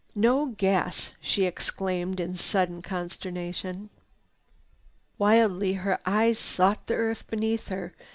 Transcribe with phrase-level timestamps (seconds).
[0.15, 3.91] "No gas!" she exclaimed in sudden consternation.
[5.19, 7.93] Wildly her eyes sought the earth beneath her.